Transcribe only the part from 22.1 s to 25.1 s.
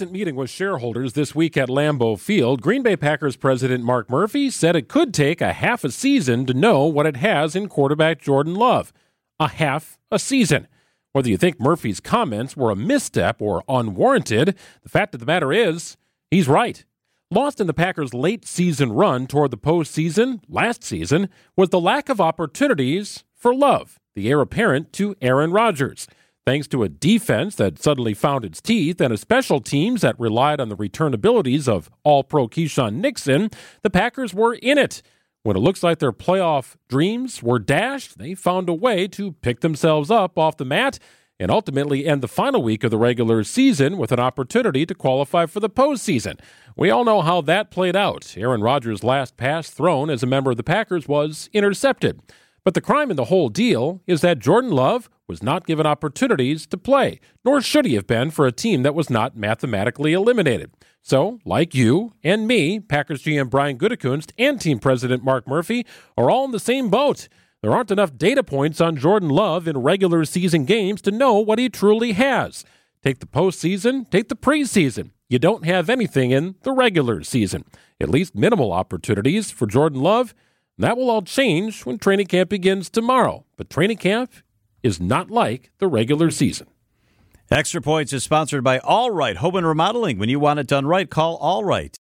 opportunities for Love, the heir apparent